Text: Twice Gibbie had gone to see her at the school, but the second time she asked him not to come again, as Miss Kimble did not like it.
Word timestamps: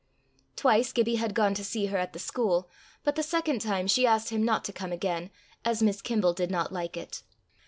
Twice 0.55 0.91
Gibbie 0.93 1.17
had 1.17 1.35
gone 1.35 1.53
to 1.53 1.63
see 1.63 1.85
her 1.85 1.97
at 1.99 2.11
the 2.13 2.17
school, 2.17 2.67
but 3.03 3.13
the 3.15 3.21
second 3.21 3.61
time 3.61 3.85
she 3.85 4.07
asked 4.07 4.31
him 4.31 4.41
not 4.43 4.65
to 4.65 4.73
come 4.73 4.91
again, 4.91 5.29
as 5.63 5.83
Miss 5.83 6.01
Kimble 6.01 6.33
did 6.33 6.49
not 6.49 6.73
like 6.73 6.97
it. 6.97 7.21